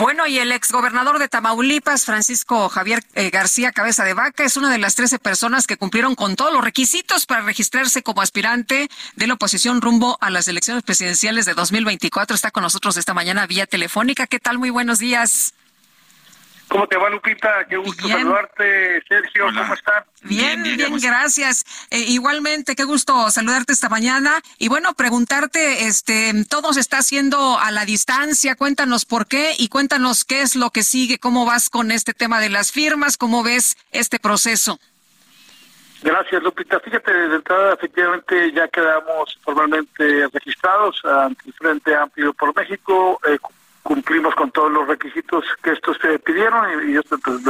[0.00, 4.70] Bueno, y el exgobernador de Tamaulipas, Francisco Javier eh, García Cabeza de Vaca, es una
[4.70, 9.26] de las 13 personas que cumplieron con todos los requisitos para registrarse como aspirante de
[9.26, 12.34] la oposición rumbo a las elecciones presidenciales de 2024.
[12.34, 14.26] Está con nosotros esta mañana vía telefónica.
[14.26, 14.58] ¿Qué tal?
[14.58, 15.52] Muy buenos días.
[16.70, 17.66] ¿Cómo te va, Lupita?
[17.68, 18.20] Qué gusto Bien.
[18.20, 19.02] saludarte.
[19.08, 20.04] Sergio, ¿cómo están?
[20.22, 21.64] Bien, bien, gracias.
[21.90, 24.40] Eh, igualmente, qué gusto saludarte esta mañana.
[24.56, 28.54] Y bueno, preguntarte, este, todo se está haciendo a la distancia.
[28.54, 32.38] Cuéntanos por qué y cuéntanos qué es lo que sigue, cómo vas con este tema
[32.38, 34.78] de las firmas, cómo ves este proceso.
[36.02, 36.78] Gracias, Lupita.
[36.78, 43.20] Fíjate, de entrada, efectivamente, ya quedamos formalmente registrados ante el Frente Amplio por México.
[43.26, 43.38] Eh,
[43.90, 47.40] cumplimos con todos los requisitos que estos te pidieron y, yo estoy, pues,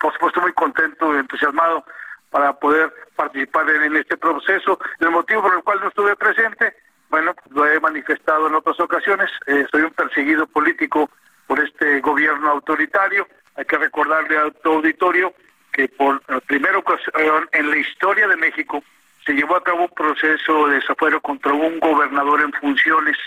[0.00, 1.84] por supuesto, muy contento y entusiasmado
[2.30, 4.78] para poder participar en, este proceso.
[5.00, 6.74] El motivo por el cual no estuve presente,
[7.10, 9.30] bueno, pues, lo he manifestado en otras ocasiones.
[9.46, 11.10] Eh, soy un perseguido político
[11.46, 13.28] por este gobierno autoritario.
[13.56, 15.34] Hay que recordarle a tu auditorio
[15.74, 18.82] que por primera ocasión en la historia de México
[19.26, 23.18] se llevó a cabo un proceso de desafuero contra un gobernador en funciones.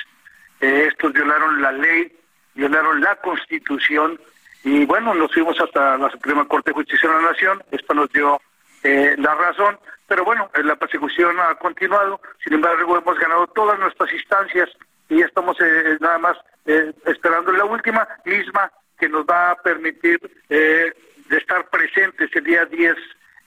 [0.62, 2.12] Eh, estos violaron la ley,
[2.56, 4.20] violaron la constitución
[4.64, 7.64] y bueno, nos fuimos hasta la Suprema Corte de Justicia de la Nación.
[7.72, 8.42] Esto nos dio
[8.84, 12.20] eh, la razón, pero bueno, eh, la persecución ha continuado.
[12.44, 14.70] Sin embargo, hemos ganado todas nuestras instancias
[15.08, 20.20] y estamos eh, nada más eh, esperando la última misma que nos va a permitir
[20.50, 20.94] eh,
[21.30, 22.96] de estar presentes el día 10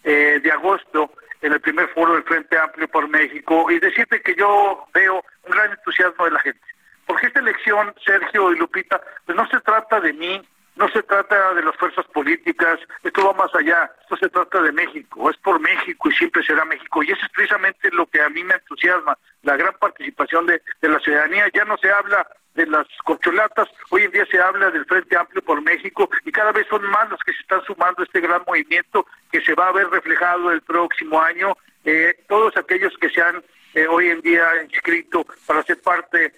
[0.04, 1.10] eh, de agosto
[1.40, 5.52] en el primer foro del Frente Amplio por México y decirte que yo veo un
[5.52, 6.60] gran entusiasmo de la gente.
[7.18, 10.40] Porque esta elección, Sergio y Lupita, pues no se trata de mí,
[10.76, 14.70] no se trata de las fuerzas políticas, esto va más allá, esto se trata de
[14.70, 17.02] México, es por México y siempre será México.
[17.02, 21.00] Y eso es precisamente lo que a mí me entusiasma, la gran participación de, la
[21.00, 21.48] ciudadanía.
[21.52, 22.24] Ya no se habla
[22.54, 26.52] de las corcholatas, hoy en día se habla del Frente Amplio por México y cada
[26.52, 29.70] vez son más los que se están sumando a este gran movimiento que se va
[29.70, 31.56] a ver reflejado el próximo año.
[31.84, 33.42] Eh, todos aquellos que se han
[33.74, 36.32] eh, hoy en día inscrito para ser parte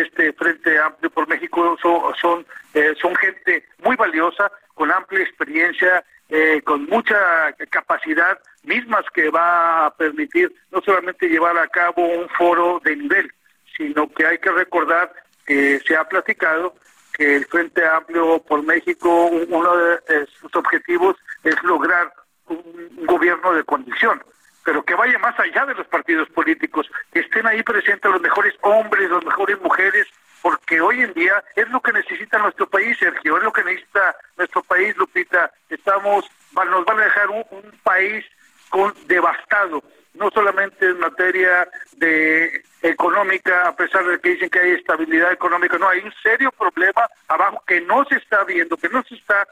[0.00, 6.62] este Frente Amplio por México son, son, eh, gente muy valiosa, con amplia experiencia, eh,
[6.64, 12.80] con mucha capacidad, mismas que va a permitir no solamente llevar a cabo un foro
[12.84, 13.30] de nivel,
[13.76, 15.12] sino que hay que recordar
[15.46, 16.74] que se ha platicado
[17.12, 22.10] que el Frente Amplio por México, un- uno de sus objetivos es lograr
[22.46, 24.22] un gobierno de condición
[24.64, 28.54] pero que vaya más allá de los partidos políticos, que estén ahí presentes los mejores
[28.62, 30.06] hombres, las mejores mujeres,
[30.40, 34.16] porque hoy en día es lo que necesita nuestro país, Sergio, es lo que necesita
[34.36, 35.50] nuestro país, Lupita.
[35.68, 37.44] Estamos, nos van a dejar un,
[37.82, 38.24] país
[38.68, 39.82] con devastado,
[40.14, 45.78] no solamente en materia de económica, a pesar de que dicen que hay estabilidad económica,
[45.78, 49.46] no, hay un serio problema abajo que no se está viendo, que no se está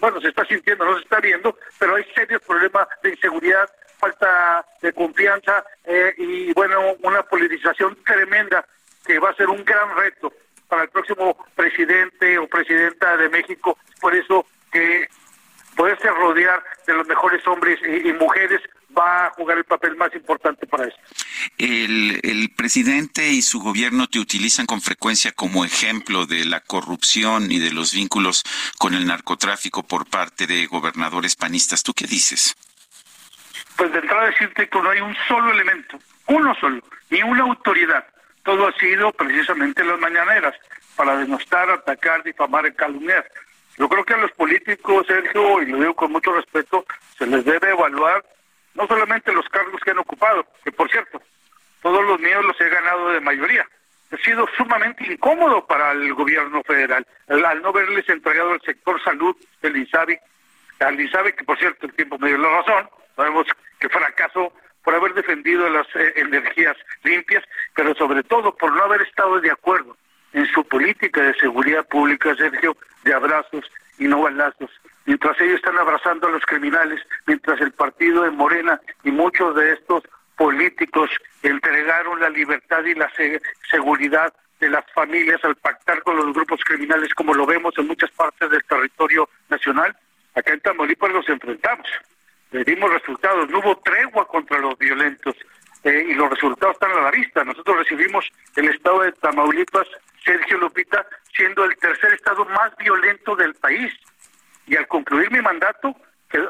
[0.00, 3.68] bueno, se está sintiendo, no se está viendo, pero hay serios problemas de inseguridad,
[3.98, 8.64] falta de confianza eh, y, bueno, una politización tremenda
[9.04, 10.32] que va a ser un gran reto
[10.68, 13.78] para el próximo presidente o presidenta de México.
[14.00, 15.08] Por eso que
[15.76, 18.60] poderse rodear de los mejores hombres y, y mujeres
[18.96, 21.00] va a jugar el papel más importante para esto.
[21.56, 27.50] El, el presidente y su gobierno te utilizan con frecuencia como ejemplo de la corrupción
[27.52, 28.44] y de los vínculos
[28.78, 31.82] con el narcotráfico por parte de gobernadores panistas.
[31.82, 32.56] ¿Tú qué dices?
[33.78, 38.04] Pues de entrada decirte que no hay un solo elemento, uno solo, ni una autoridad.
[38.42, 40.52] Todo ha sido precisamente las mañaneras
[40.96, 43.24] para denostar, atacar, difamar y calumniar.
[43.76, 46.84] Yo creo que a los políticos, Sergio, y lo digo con mucho respeto,
[47.16, 48.24] se les debe evaluar
[48.74, 51.22] no solamente los cargos que han ocupado, que por cierto,
[51.80, 53.64] todos los míos los he ganado de mayoría.
[54.10, 59.00] Ha sido sumamente incómodo para el gobierno federal al, al no verles entregado el sector
[59.04, 60.18] salud del INSABI,
[60.80, 63.46] al INSABI que por cierto el tiempo me dio la razón, sabemos
[63.78, 64.52] que fracasó
[64.82, 67.44] por haber defendido las eh, energías limpias,
[67.74, 69.96] pero sobre todo por no haber estado de acuerdo
[70.32, 74.70] en su política de seguridad pública, Sergio, de abrazos y no balazos.
[75.04, 79.72] Mientras ellos están abrazando a los criminales, mientras el partido de Morena y muchos de
[79.74, 80.02] estos
[80.36, 81.10] políticos
[81.42, 83.40] entregaron la libertad y la se-
[83.70, 88.10] seguridad de las familias al pactar con los grupos criminales, como lo vemos en muchas
[88.12, 89.96] partes del territorio nacional.
[90.34, 91.86] Acá en Tamaulipas nos enfrentamos,
[92.50, 95.34] le dimos resultados, no hubo tregua contra los violentos
[95.84, 97.44] eh, y los resultados están a la vista.
[97.44, 99.86] Nosotros recibimos el estado de Tamaulipas,
[100.24, 103.92] Sergio Lupita, siendo el tercer estado más violento del país.
[104.66, 105.94] Y al concluir mi mandato,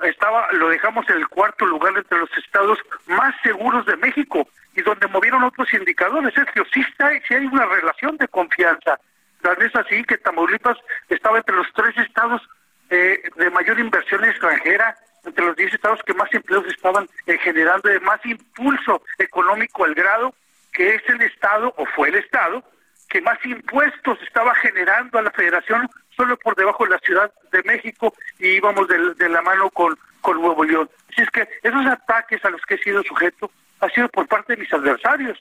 [0.03, 4.83] estaba lo dejamos en el cuarto lugar entre los estados más seguros de México y
[4.83, 8.99] donde movieron otros indicadores, Sergio, sí, está, sí hay una relación de confianza.
[9.43, 10.77] Tal vez así que Tamaulipas
[11.09, 12.43] estaba entre los tres estados
[12.91, 14.97] eh, de mayor inversión extranjera,
[15.29, 19.95] entre los diez estados que más empleos estaban eh, generando, de más impulso económico al
[19.95, 20.35] grado
[20.73, 22.63] que es el estado, o fue el estado,
[23.09, 27.63] que más impuestos estaba generando a la federación solo por debajo de la Ciudad de
[27.63, 30.91] México y íbamos de, la mano con, con Nuevo León.
[31.11, 33.51] Así es que esos ataques a los que he sido sujeto
[33.81, 35.39] ha sido por parte de mis adversarios.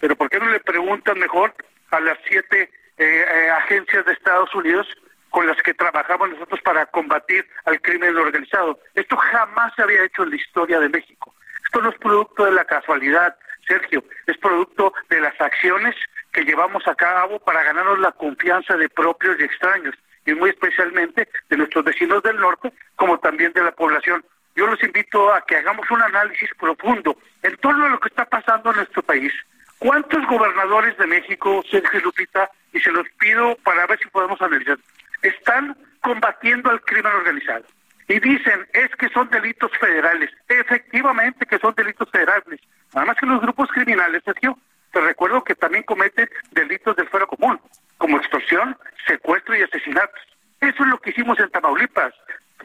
[0.00, 1.54] Pero ¿por qué no le preguntan mejor
[1.90, 4.86] a las siete eh, eh, agencias de Estados Unidos
[5.30, 8.78] con las que trabajamos nosotros para combatir al crimen organizado?
[8.94, 11.34] Esto jamás se había hecho en la historia de México.
[11.64, 13.36] Esto no es producto de la casualidad,
[13.66, 15.94] Sergio, es producto de las acciones
[16.32, 19.94] que llevamos a cabo para ganarnos la confianza de propios y extraños,
[20.26, 24.24] y muy especialmente de nuestros vecinos del norte, como también de la población
[24.56, 28.24] yo los invito a que hagamos un análisis profundo en torno a lo que está
[28.24, 29.32] pasando en nuestro país.
[29.78, 34.78] ¿Cuántos gobernadores de México, Sergio Lupita, y se los pido para ver si podemos analizar,
[35.22, 37.64] están combatiendo al crimen organizado?
[38.08, 40.30] Y dicen, es que son delitos federales.
[40.48, 42.60] Efectivamente que son delitos federales.
[42.94, 44.58] Además que los grupos criminales, Sergio,
[44.92, 47.60] te recuerdo que también cometen delitos del fuero común,
[47.98, 48.76] como extorsión,
[49.06, 50.20] secuestro y asesinatos.
[50.60, 52.12] Eso es lo que hicimos en Tamaulipas.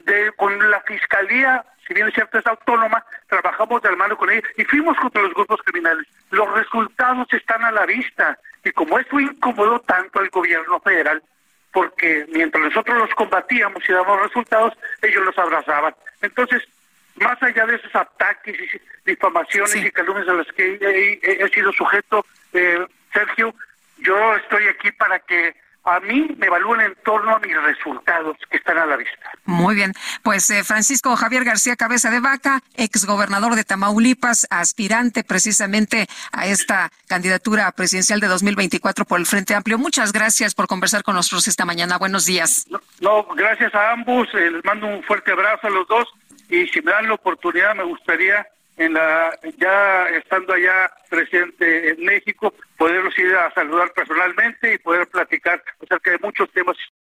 [0.06, 4.30] De, con la fiscalía si bien es cierto es autónoma, trabajamos de la mano con
[4.30, 6.08] ella y fuimos contra los grupos criminales.
[6.32, 11.22] Los resultados están a la vista y como eso incomodó tanto al gobierno federal,
[11.76, 15.94] porque mientras nosotros los combatíamos y dábamos resultados, ellos los abrazaban.
[16.22, 16.64] Entonces,
[17.16, 22.26] más allá de esos ataques y difamaciones y calumnias a las que he, sido sujeto,
[22.54, 22.80] eh,
[23.12, 23.54] Sergio,
[23.98, 25.54] yo estoy aquí para que
[25.86, 29.32] a mí me evalúan en torno a mis resultados que están a la vista.
[29.46, 29.94] Muy bien,
[30.24, 36.92] pues eh, Francisco Javier García Cabeza de Vaca, exgobernador de Tamaulipas, aspirante precisamente a esta
[37.08, 39.78] candidatura presidencial de 2024 por el Frente Amplio.
[39.78, 41.98] Muchas gracias por conversar con nosotros esta mañana.
[41.98, 42.66] Buenos días.
[43.00, 44.28] No, gracias a ambos.
[44.34, 46.08] Eh, les mando un fuerte abrazo a los dos
[46.50, 48.48] y si me dan la oportunidad me gustaría
[48.78, 55.08] en la ya estando allá presente en México, poderlos ir a saludar personalmente y poder
[55.08, 56.78] platicar acerca de muchos temas